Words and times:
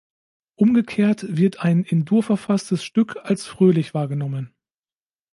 Umgekehrt 0.55 1.37
wird 1.37 1.59
ein 1.59 1.83
in 1.83 2.05
Dur 2.05 2.23
verfasstes 2.23 2.83
Stück 2.83 3.17
als 3.21 3.45
„fröhlich“ 3.45 3.93
wahrgenommen. 3.93 4.51